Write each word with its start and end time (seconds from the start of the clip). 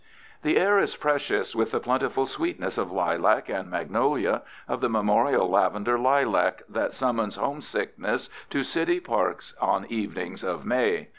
The 0.41 0.57
air 0.57 0.79
is 0.79 0.95
precious 0.95 1.55
with 1.55 1.69
the 1.69 1.79
plentiful 1.79 2.25
sweetness 2.25 2.79
of 2.79 2.91
lilac 2.91 3.49
and 3.49 3.69
magnolia, 3.69 4.41
of 4.67 4.81
the 4.81 4.89
memorial 4.89 5.47
lavender 5.47 5.99
lilac 5.99 6.63
that 6.67 6.93
summons 6.93 7.35
homesickness 7.35 8.27
to 8.49 8.63
city 8.63 8.99
parks 8.99 9.53
on 9.61 9.85
evenings 9.89 10.43
of 10.43 10.65
May. 10.65 11.09